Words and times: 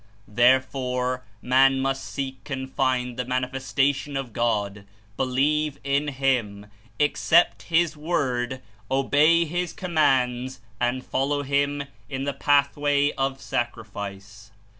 Therefore 0.27 1.23
man 1.43 1.79
must 1.79 2.03
seek 2.03 2.49
and 2.49 2.67
find 2.73 3.17
the 3.17 3.23
Mani 3.25 3.45
festation 3.45 4.19
of 4.19 4.33
God, 4.33 4.83
believe 5.15 5.77
in 5.83 6.07
Him, 6.07 6.65
accept 6.99 7.67
His 7.69 7.95
Word, 7.95 8.63
obey 8.89 9.45
His 9.45 9.73
Commands, 9.73 10.59
and 10.79 11.05
follow 11.05 11.43
Him 11.43 11.83
in 12.09 12.23
the 12.23 12.33
path 12.33 12.75
way 12.75 13.11
of 13.13 13.39
sacrifice. 13.39 14.49